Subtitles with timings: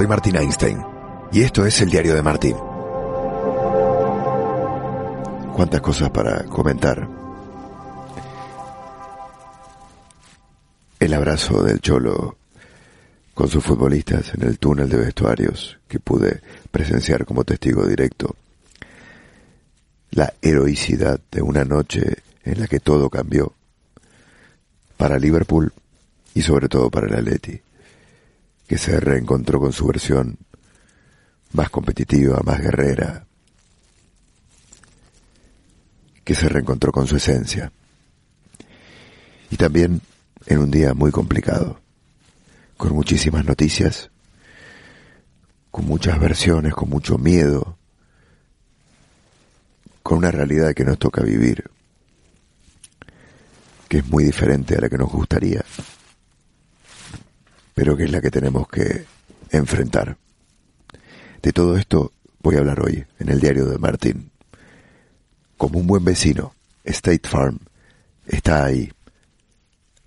[0.00, 0.82] soy Martín Einstein
[1.30, 2.56] y esto es el diario de Martín.
[5.54, 7.06] Cuántas cosas para comentar.
[10.98, 12.38] El abrazo del Cholo
[13.34, 16.40] con sus futbolistas en el túnel de vestuarios que pude
[16.70, 18.36] presenciar como testigo directo.
[20.12, 23.52] La heroicidad de una noche en la que todo cambió
[24.96, 25.74] para Liverpool
[26.32, 27.60] y sobre todo para el Atleti,
[28.70, 30.38] que se reencontró con su versión
[31.54, 33.26] más competitiva, más guerrera,
[36.22, 37.72] que se reencontró con su esencia.
[39.50, 40.00] Y también
[40.46, 41.80] en un día muy complicado,
[42.76, 44.08] con muchísimas noticias,
[45.72, 47.76] con muchas versiones, con mucho miedo,
[50.04, 51.64] con una realidad que nos toca vivir,
[53.88, 55.64] que es muy diferente a la que nos gustaría,
[57.74, 59.04] pero que es la que tenemos que
[59.50, 60.16] enfrentar.
[61.42, 64.30] De todo esto voy a hablar hoy en el diario de Martín.
[65.56, 66.54] Como un buen vecino,
[66.84, 67.58] State Farm
[68.26, 68.92] está ahí.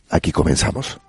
[0.09, 0.99] Aquí comenzamos.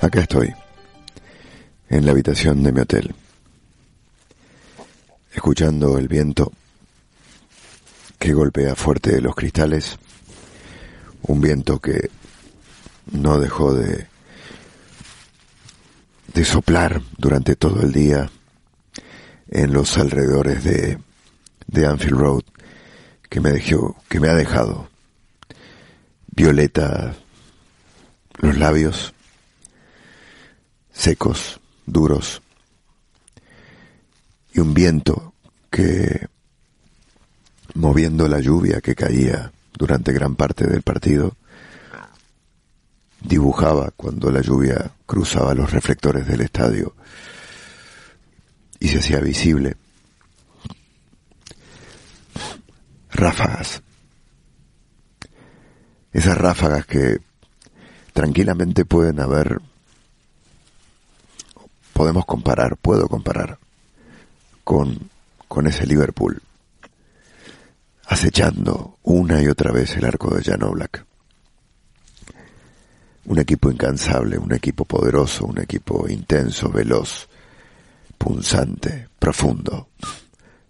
[0.00, 0.54] Acá estoy,
[1.88, 3.14] en la habitación de mi hotel,
[5.32, 6.52] escuchando el viento
[8.18, 9.98] que golpea fuerte los cristales,
[11.26, 12.10] un viento que
[13.12, 14.06] no dejó de
[16.36, 18.30] de soplar durante todo el día
[19.48, 20.98] en los alrededores de,
[21.66, 22.42] de Anfield Road
[23.30, 24.90] que me dejó, que me ha dejado
[26.26, 27.16] violeta
[28.38, 29.14] los labios
[30.92, 32.42] secos, duros
[34.52, 35.32] y un viento
[35.70, 36.28] que
[37.72, 41.36] moviendo la lluvia que caía durante gran parte del partido
[43.20, 46.94] dibujaba cuando la lluvia cruzaba los reflectores del estadio
[48.78, 49.76] y se hacía visible.
[53.10, 53.82] Ráfagas.
[56.12, 57.18] Esas ráfagas que
[58.12, 59.60] tranquilamente pueden haber,
[61.92, 63.58] podemos comparar, puedo comparar
[64.64, 65.10] con,
[65.48, 66.40] con ese Liverpool
[68.06, 71.06] acechando una y otra vez el arco de Jan Black
[73.26, 77.28] un equipo incansable, un equipo poderoso, un equipo intenso, veloz,
[78.16, 79.88] punzante, profundo,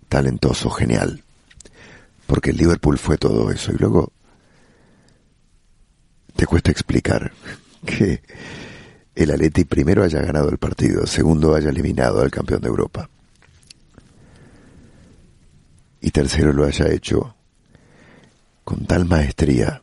[0.08, 1.22] talentoso, genial.
[2.26, 3.72] Porque el Liverpool fue todo eso.
[3.72, 4.12] Y luego
[6.34, 7.32] te cuesta explicar
[7.84, 8.22] que
[9.14, 13.08] el Atleti primero haya ganado el partido, segundo haya eliminado al campeón de Europa.
[16.06, 17.34] Y tercero lo haya hecho
[18.62, 19.82] con tal maestría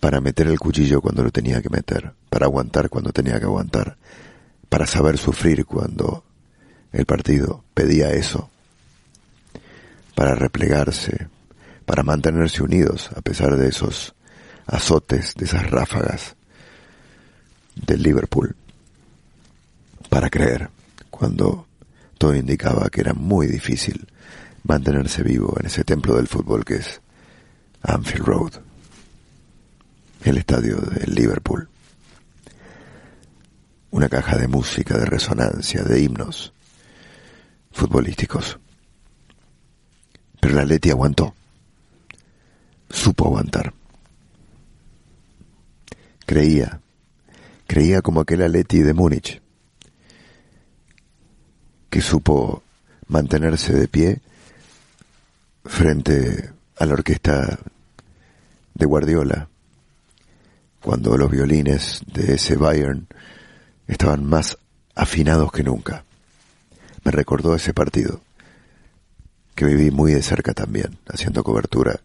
[0.00, 3.98] para meter el cuchillo cuando lo tenía que meter, para aguantar cuando tenía que aguantar,
[4.70, 6.24] para saber sufrir cuando
[6.90, 8.48] el partido pedía eso,
[10.14, 11.28] para replegarse,
[11.84, 14.14] para mantenerse unidos a pesar de esos
[14.64, 16.34] azotes, de esas ráfagas
[17.74, 18.56] del Liverpool,
[20.08, 20.70] para creer
[21.10, 21.66] cuando
[22.20, 24.06] todo indicaba que era muy difícil
[24.64, 27.00] mantenerse vivo en ese templo del fútbol que es
[27.80, 28.52] Anfield Road
[30.24, 31.66] el estadio del Liverpool.
[33.90, 36.52] Una caja de música, de resonancia, de himnos
[37.72, 38.58] futbolísticos.
[40.40, 41.34] Pero la Leti aguantó.
[42.90, 43.72] Supo aguantar.
[46.26, 46.82] Creía,
[47.66, 49.40] creía como aquel Atleti de Múnich,
[51.90, 52.62] que supo
[53.08, 54.20] mantenerse de pie
[55.64, 57.58] frente a la orquesta
[58.74, 59.48] de Guardiola,
[60.80, 63.06] cuando los violines de ese Bayern
[63.86, 64.56] estaban más
[64.94, 66.04] afinados que nunca.
[67.04, 68.22] Me recordó ese partido,
[69.54, 72.00] que viví muy de cerca también, haciendo cobertura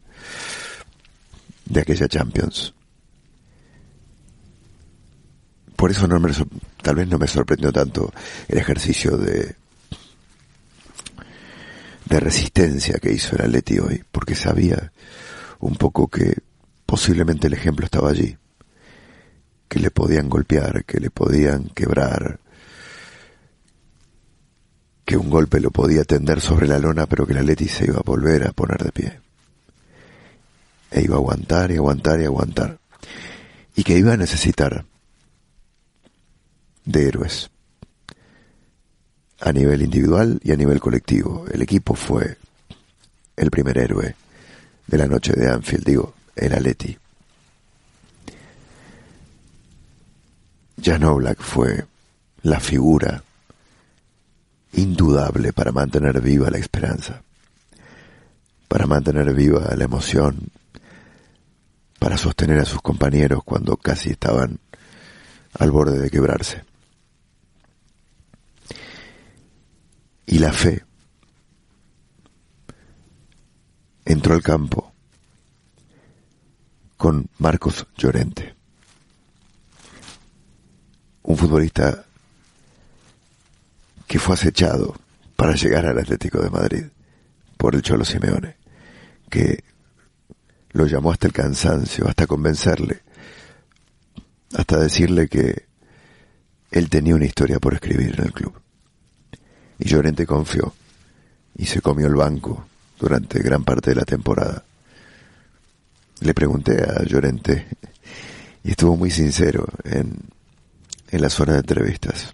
[1.65, 2.73] de aquella Champions.
[5.75, 6.31] Por eso no me,
[6.81, 8.11] tal vez no me sorprendió tanto
[8.47, 9.55] el ejercicio de,
[12.05, 14.91] de resistencia que hizo el Atleti hoy, porque sabía
[15.59, 16.37] un poco que
[16.85, 18.37] posiblemente el ejemplo estaba allí
[19.67, 22.39] que le podían golpear, que le podían quebrar,
[25.03, 27.97] que un golpe lo podía tender sobre la lona, pero que la Leti se iba
[27.97, 29.19] a volver a poner de pie.
[30.91, 32.79] E iba a aguantar y aguantar y aguantar.
[33.75, 34.85] Y que iba a necesitar
[36.85, 37.51] de héroes.
[39.45, 41.45] A nivel individual y a nivel colectivo.
[41.51, 42.37] El equipo fue
[43.35, 44.15] el primer héroe
[44.87, 46.97] de la noche de Anfield, digo, el Aleti.
[50.81, 51.85] Jan Oblak fue
[52.41, 53.23] la figura
[54.73, 57.21] indudable para mantener viva la esperanza,
[58.67, 60.49] para mantener viva la emoción,
[61.99, 64.59] para sostener a sus compañeros cuando casi estaban
[65.53, 66.63] al borde de quebrarse.
[70.25, 70.83] Y la fe
[74.05, 74.93] entró al campo
[76.97, 78.55] con Marcos Llorente,
[81.23, 82.05] un futbolista
[84.07, 84.95] que fue acechado
[85.35, 86.85] para llegar al Atlético de Madrid
[87.57, 88.55] por el Cholo Simeone,
[89.29, 89.63] que
[90.71, 93.01] lo llamó hasta el cansancio, hasta convencerle,
[94.55, 95.65] hasta decirle que
[96.71, 98.64] él tenía una historia por escribir en el club.
[99.79, 100.73] Y Llorente confió
[101.57, 102.65] y se comió el banco
[102.99, 104.63] durante gran parte de la temporada.
[106.21, 107.67] Le pregunté a Llorente
[108.63, 110.17] y estuvo muy sincero en,
[111.11, 112.33] en las horas de entrevistas.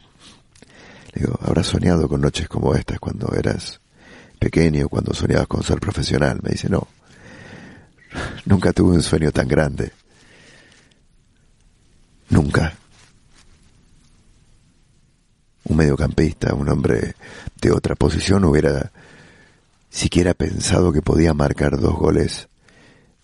[1.14, 3.82] Le digo, ¿habrás soñado con noches como estas cuando eras
[4.40, 6.40] pequeño, cuando soñabas con ser profesional?
[6.42, 6.88] Me dice, no,
[8.46, 9.92] nunca tuve un sueño tan grande.
[12.30, 12.74] Nunca.
[15.64, 17.16] Un mediocampista, un hombre
[17.60, 18.92] de otra posición hubiera
[19.90, 22.48] siquiera pensado que podía marcar dos goles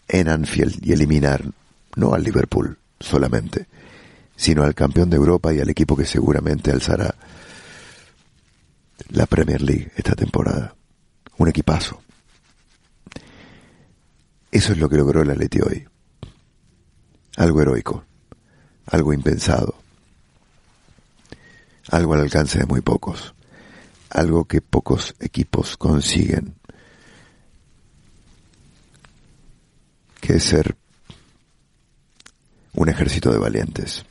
[0.07, 1.43] en Anfield y eliminar
[1.95, 3.67] no al Liverpool solamente,
[4.35, 7.13] sino al campeón de Europa y al equipo que seguramente alzará
[9.09, 10.73] la Premier League esta temporada.
[11.37, 12.01] Un equipazo.
[14.51, 15.87] Eso es lo que logró el Atleti hoy.
[17.35, 18.03] Algo heroico,
[18.87, 19.75] algo impensado,
[21.89, 23.33] algo al alcance de muy pocos,
[24.09, 26.55] algo que pocos equipos consiguen,
[30.21, 30.75] que es ser
[32.73, 34.05] un ejército de valientes,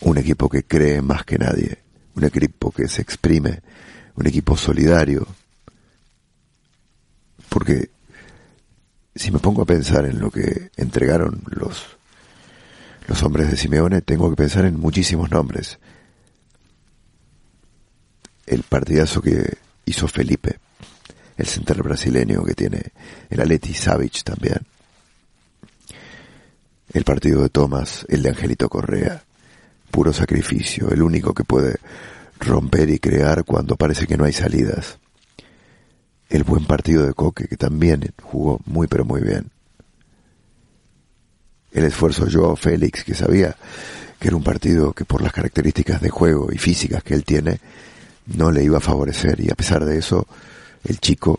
[0.00, 1.78] un equipo que cree más que nadie,
[2.14, 3.62] un equipo que se exprime,
[4.14, 5.26] un equipo solidario.
[7.48, 7.90] Porque
[9.14, 11.95] si me pongo a pensar en lo que entregaron los,
[13.06, 15.78] los hombres de Simeone, tengo que pensar en muchísimos nombres.
[18.46, 20.58] El partidazo que hizo Felipe,
[21.36, 22.92] el central brasileño que tiene
[23.30, 24.58] el Aleti Savic también.
[26.92, 29.22] El partido de Thomas, el de Angelito Correa,
[29.90, 31.76] puro sacrificio, el único que puede
[32.40, 34.98] romper y crear cuando parece que no hay salidas.
[36.28, 39.50] El buen partido de Coque, que también jugó muy pero muy bien.
[41.76, 43.54] El esfuerzo Joao Félix, que sabía
[44.18, 47.60] que era un partido que por las características de juego y físicas que él tiene,
[48.28, 49.38] no le iba a favorecer.
[49.42, 50.26] Y a pesar de eso,
[50.84, 51.38] el chico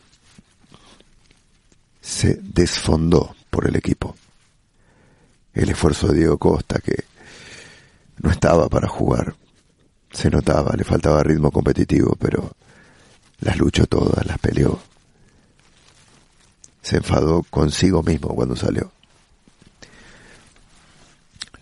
[2.00, 4.16] se desfondó por el equipo.
[5.56, 7.06] El esfuerzo de Diego Costa, que
[8.22, 9.34] no estaba para jugar.
[10.12, 12.52] Se notaba, le faltaba ritmo competitivo, pero
[13.40, 14.80] las luchó todas, las peleó.
[16.84, 18.92] Se enfadó consigo mismo cuando salió.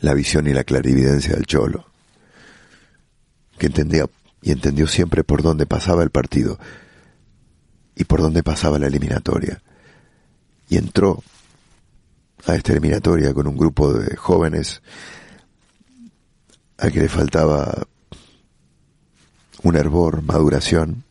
[0.01, 1.86] La visión y la clarividencia del Cholo,
[3.57, 4.07] que entendía
[4.42, 6.59] y entendió siempre por dónde pasaba el partido
[7.95, 9.62] y por dónde pasaba la eliminatoria.
[10.69, 11.24] Y entró
[12.46, 14.81] a esta eliminatoria con un grupo de jóvenes
[16.77, 17.88] al que le faltaba
[19.63, 21.03] un hervor, maduración,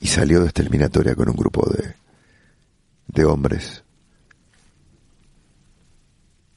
[0.00, 1.94] y salió de esta eliminatoria con un grupo de,
[3.08, 3.82] de hombres,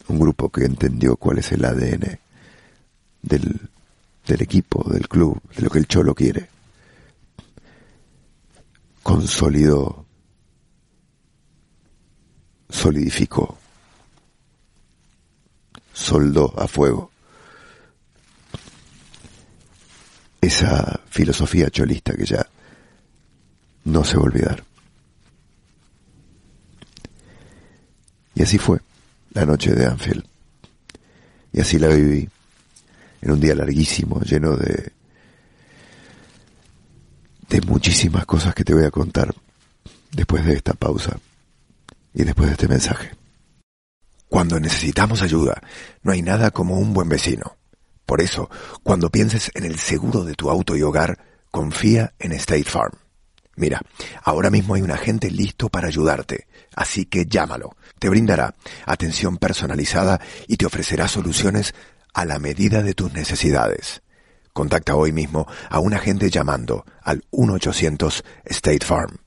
[0.08, 2.20] un grupo que entendió cuál es el ADN
[3.22, 3.70] del,
[4.26, 6.50] del equipo, del club, de lo que el Cholo quiere.
[9.04, 10.06] Consolidó,
[12.70, 13.58] solidificó,
[15.94, 17.12] soldó a fuego
[20.42, 22.48] esa filosofía cholista que ya
[23.86, 24.64] no se va a olvidar.
[28.34, 28.80] Y así fue
[29.34, 30.26] la noche de Anfield.
[31.54, 32.30] Y así la viví
[33.22, 34.92] en un día larguísimo, lleno de
[37.52, 39.36] de muchísimas cosas que te voy a contar
[40.12, 41.20] después de esta pausa
[42.14, 43.12] y después de este mensaje.
[44.30, 45.62] Cuando necesitamos ayuda,
[46.02, 47.58] no hay nada como un buen vecino.
[48.06, 48.50] Por eso,
[48.84, 51.20] cuando pienses en el seguro de tu auto y hogar,
[51.52, 53.01] confía en State Farm.
[53.56, 53.82] Mira,
[54.24, 57.76] ahora mismo hay un agente listo para ayudarte, así que llámalo.
[58.00, 58.56] Te brindará
[58.86, 61.74] atención personalizada y te ofrecerá soluciones
[62.14, 64.02] a la medida de tus necesidades.
[64.54, 69.18] Contacta hoy mismo a un agente llamando al 1-800 State Farm.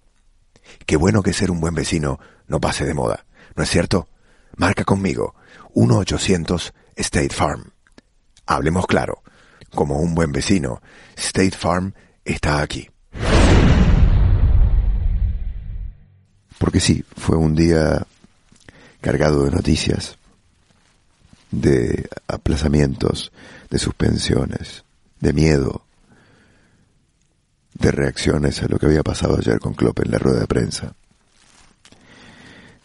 [0.86, 3.24] Qué bueno que ser un buen vecino no pase de moda,
[3.56, 4.08] ¿no es cierto?
[4.56, 5.34] Marca conmigo
[5.74, 7.72] 1-800 State Farm.
[8.46, 9.22] Hablemos claro.
[9.74, 10.80] Como un buen vecino,
[11.16, 12.88] State Farm está aquí.
[16.64, 18.06] Porque sí, fue un día
[19.02, 20.16] cargado de noticias,
[21.50, 23.32] de aplazamientos,
[23.68, 24.82] de suspensiones,
[25.20, 25.84] de miedo,
[27.74, 30.94] de reacciones a lo que había pasado ayer con Klopp en la rueda de prensa,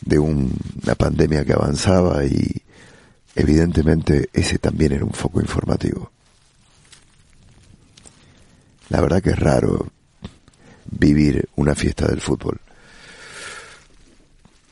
[0.02, 2.62] de una pandemia que avanzaba y
[3.34, 6.12] evidentemente ese también era un foco informativo.
[8.90, 9.88] La verdad que es raro
[10.92, 12.60] vivir una fiesta del fútbol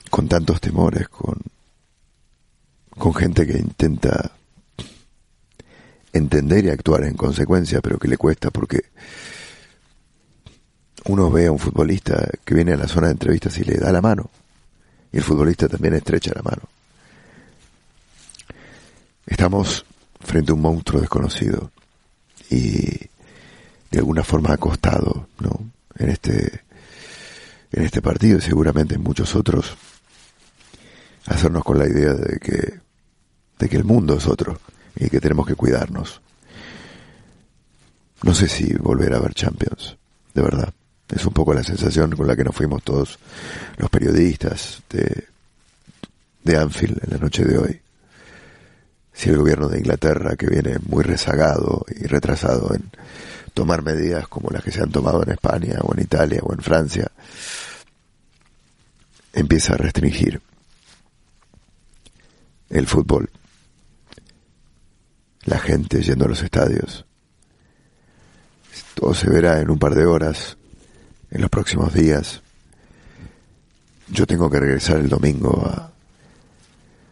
[0.10, 1.40] con tantos temores, con,
[2.98, 4.32] con gente que intenta
[6.14, 8.86] entender y actuar en consecuencia, pero que le cuesta porque
[11.06, 13.92] uno ve a un futbolista que viene a la zona de entrevistas y le da
[13.92, 14.30] la mano,
[15.12, 16.64] y el futbolista también estrecha la mano.
[19.26, 19.86] Estamos
[20.20, 21.72] frente a un monstruo desconocido
[22.50, 22.88] y
[23.92, 25.72] de alguna forma acostado, ¿no?
[25.98, 26.62] En este,
[27.72, 29.78] en este partido y seguramente en muchos otros,
[31.28, 32.80] hacernos con la idea de que,
[33.60, 34.60] de que el mundo es otro
[34.96, 36.22] y que tenemos que cuidarnos.
[38.24, 39.98] No sé si volver a ver Champions,
[40.34, 40.74] de verdad.
[41.10, 43.20] Es un poco la sensación con la que nos fuimos todos
[43.78, 45.26] los periodistas de,
[46.44, 47.82] de Anfield en la noche de hoy.
[49.14, 52.90] Si el gobierno de Inglaterra, que viene muy rezagado y retrasado en
[53.54, 56.60] tomar medidas como las que se han tomado en España o en Italia o en
[56.60, 57.10] Francia,
[59.34, 60.42] empieza a restringir
[62.70, 63.30] el fútbol,
[65.46, 67.06] la gente yendo a los estadios.
[68.96, 70.58] Todo se verá en un par de horas,
[71.32, 72.42] en los próximos días.
[74.10, 75.92] Yo tengo que regresar el domingo a,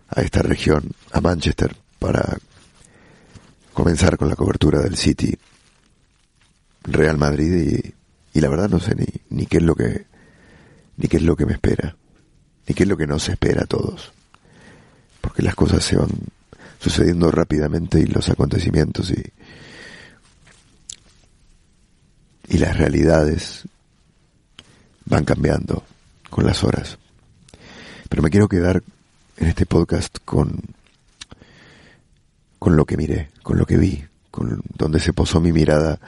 [0.09, 2.37] a esta región, a Manchester, para
[3.73, 5.37] comenzar con la cobertura del City
[6.83, 7.93] Real Madrid
[8.33, 10.05] y, la verdad no sé ni, ni qué es lo que
[10.97, 11.97] ni qué es lo que me espera,
[12.67, 14.13] ni qué es lo que nos espera a todos,
[15.35, 16.07] porque las cosas se van
[16.79, 19.21] sucediendo rápidamente y los acontecimientos y,
[22.47, 23.63] y las realidades
[25.03, 25.83] van cambiando
[26.29, 26.97] con las horas.
[28.07, 28.81] Pero me quiero quedar
[29.35, 30.61] en este podcast con,
[32.57, 35.99] con lo que miré, con lo que vi, con donde se posó mi mirada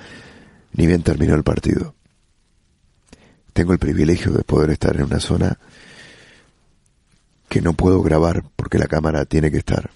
[0.71, 1.95] ni bien terminó el partido.
[3.51, 5.59] Tengo el privilegio de poder estar en una zona
[7.49, 9.89] que no puedo grabar porque la cámara tiene que estar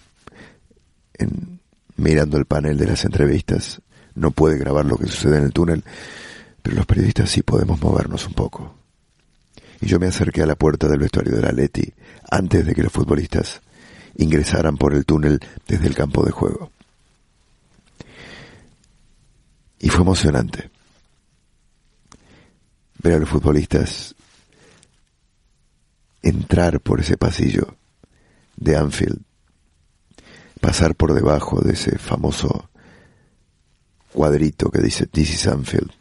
[1.13, 1.59] en,
[1.97, 3.81] mirando el panel de las entrevistas.
[4.15, 5.83] No puede grabar lo que sucede en el túnel,
[6.61, 8.75] pero los periodistas sí podemos movernos un poco.
[9.79, 11.91] Y yo me acerqué a la puerta del vestuario de la Leti
[12.29, 13.61] antes de que los futbolistas
[14.15, 16.71] ingresaran por el túnel desde el campo de juego.
[19.79, 20.69] Y fue emocionante
[23.01, 24.13] ver a los futbolistas
[26.21, 27.75] entrar por ese pasillo
[28.55, 29.21] de Anfield,
[30.59, 32.69] pasar por debajo de ese famoso
[34.13, 35.91] cuadrito que dice This is Anfield,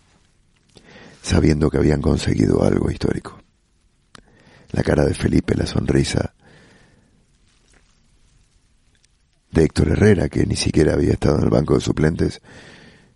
[1.22, 3.40] sabiendo que habían conseguido algo histórico.
[4.72, 6.34] La cara de Felipe, la sonrisa
[9.50, 12.40] de Héctor Herrera, que ni siquiera había estado en el banco de suplentes,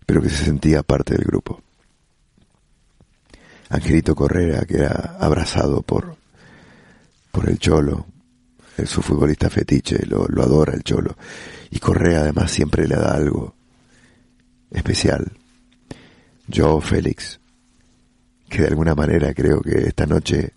[0.05, 1.61] pero que se sentía parte del grupo.
[3.69, 6.17] Angelito Correa, que era abrazado por,
[7.35, 8.05] por el Cholo,
[8.77, 11.17] es su futbolista fetiche, lo, adora el Cholo.
[11.69, 13.53] Y Correa además siempre le da algo
[14.71, 15.33] especial.
[16.47, 17.41] Yo, Félix,
[18.47, 20.53] que de alguna manera creo que esta noche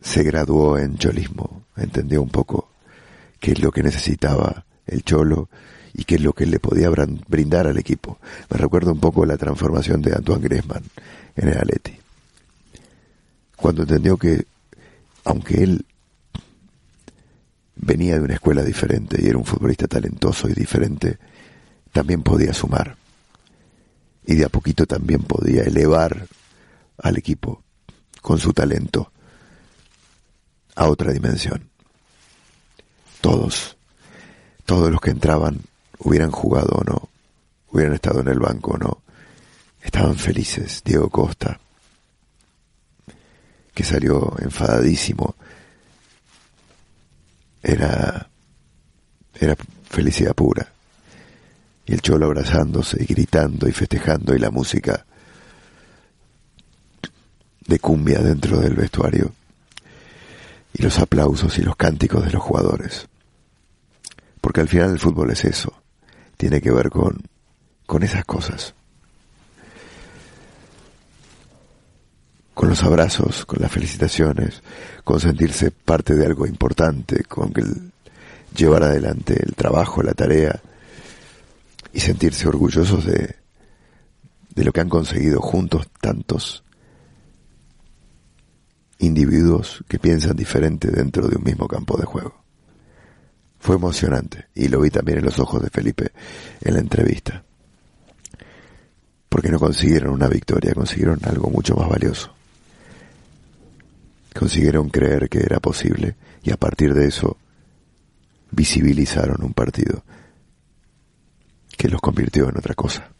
[0.00, 2.70] se graduó en cholismo, entendió un poco
[3.38, 5.50] qué es lo que necesitaba el Cholo
[5.92, 8.18] y qué es lo que le podía brindar al equipo.
[8.48, 10.84] Me recuerda un poco la transformación de Antoine Griezmann
[11.36, 11.98] en el Atleti.
[13.56, 14.46] Cuando entendió que,
[15.24, 15.86] aunque él
[17.76, 21.18] venía de una escuela diferente y era un futbolista talentoso y diferente,
[21.92, 22.96] también podía sumar.
[24.26, 26.26] Y de a poquito también podía elevar
[26.98, 27.62] al equipo
[28.20, 29.10] con su talento
[30.76, 31.68] a otra dimensión.
[33.20, 33.76] Todos,
[34.64, 35.60] todos los que entraban
[35.98, 37.08] hubieran jugado o no,
[37.72, 39.02] hubieran estado en el banco o no,
[39.82, 40.82] estaban felices.
[40.84, 41.60] Diego Costa,
[43.80, 45.34] que salió enfadadísimo,
[47.62, 48.28] era,
[49.34, 49.56] era
[49.88, 50.70] felicidad pura.
[51.86, 55.06] Y el cholo abrazándose y gritando y festejando y la música
[57.66, 59.32] de cumbia dentro del vestuario
[60.74, 63.08] y los aplausos y los cánticos de los jugadores.
[64.42, 65.72] Porque al final el fútbol es eso.
[66.36, 67.22] Tiene que ver con,
[67.86, 68.74] con esas cosas.
[72.54, 74.62] Con los abrazos, con las felicitaciones,
[75.04, 77.52] con sentirse parte de algo importante, con
[78.54, 80.60] llevar adelante el trabajo, la tarea
[81.92, 83.36] y sentirse orgullosos de,
[84.54, 86.62] de lo que han conseguido juntos tantos
[88.98, 92.34] individuos que piensan diferente dentro de un mismo campo de juego.
[93.58, 96.12] Fue emocionante y lo vi también en los ojos de Felipe
[96.60, 97.42] en la entrevista.
[99.28, 102.34] Porque no consiguieron una victoria, consiguieron algo mucho más valioso.
[104.40, 107.36] Consiguieron creer que era posible y a partir de eso
[108.50, 110.02] visibilizaron un partido
[111.76, 113.10] que los convirtió en otra cosa.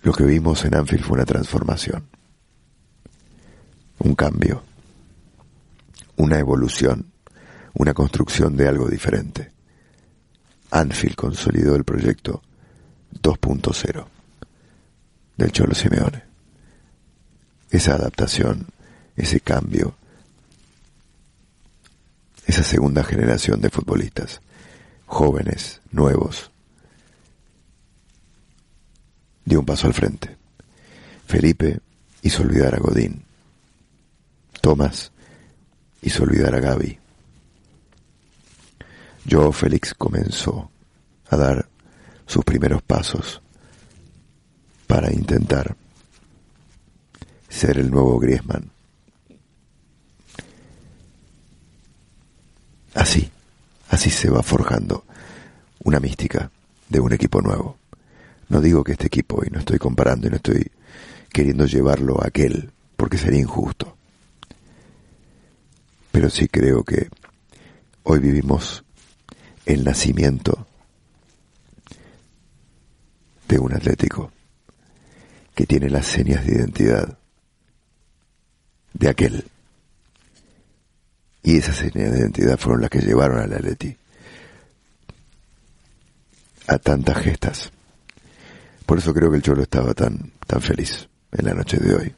[0.00, 2.08] Lo que vimos en Anfield fue una transformación
[3.98, 4.62] un cambio,
[6.16, 7.12] una evolución,
[7.74, 9.52] una construcción de algo diferente.
[10.70, 12.40] Anfield consolidó el proyecto
[13.20, 14.06] 2.0
[15.36, 16.35] del Cholo Simeone.
[17.70, 18.66] Esa adaptación,
[19.16, 19.94] ese cambio,
[22.46, 24.40] esa segunda generación de futbolistas,
[25.06, 26.50] jóvenes, nuevos,
[29.44, 30.36] dio un paso al frente.
[31.26, 31.80] Felipe
[32.22, 33.22] hizo olvidar a Godín,
[34.60, 35.12] Tomás
[36.02, 36.98] hizo olvidar a Gaby.
[39.24, 40.70] Yo, Félix, comenzó
[41.28, 41.68] a dar
[42.26, 43.42] sus primeros pasos
[44.86, 45.76] para intentar
[47.56, 48.70] ser el nuevo Griezmann.
[52.94, 53.30] Así,
[53.88, 55.04] así se va forjando
[55.84, 56.50] una mística
[56.88, 57.76] de un equipo nuevo.
[58.48, 60.70] No digo que este equipo, y no estoy comparando y no estoy
[61.32, 63.96] queriendo llevarlo a aquel, porque sería injusto
[66.16, 67.10] pero sí creo que
[68.04, 68.82] hoy vivimos
[69.66, 70.66] el nacimiento
[73.46, 74.32] de un atlético
[75.54, 77.18] que tiene las señas de identidad
[78.98, 79.44] de aquel.
[81.42, 83.96] Y esas señas de identidad fueron las que llevaron al Atleti
[86.68, 87.70] a tantas gestas.
[88.84, 92.14] Por eso creo que el Cholo estaba tan, tan feliz en la noche de hoy.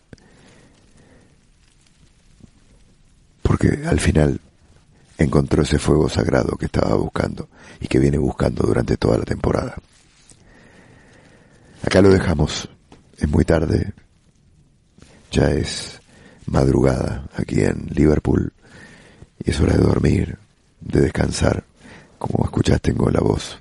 [3.49, 4.39] porque al final
[5.17, 7.49] encontró ese fuego sagrado que estaba buscando
[7.81, 9.75] y que viene buscando durante toda la temporada.
[11.83, 12.69] Acá lo dejamos,
[13.17, 13.95] es muy tarde,
[15.33, 15.98] ya es
[16.51, 18.53] madrugada aquí en Liverpool
[19.45, 20.39] y es hora de dormir,
[20.81, 21.65] de descansar.
[22.19, 23.59] Como escuchás tengo la voz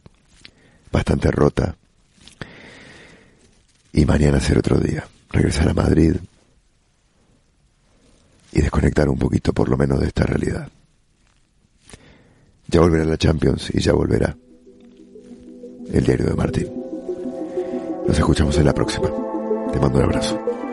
[0.92, 1.76] bastante rota
[3.94, 5.08] y mañana será otro día.
[5.30, 6.16] Regresar a Madrid,
[8.52, 10.68] y desconectar un poquito por lo menos de esta realidad.
[12.68, 14.36] Ya volverá la Champions y ya volverá
[15.92, 16.68] el diario de Martín.
[18.08, 19.10] Nos escuchamos en la próxima.
[19.72, 20.67] Te mando un abrazo.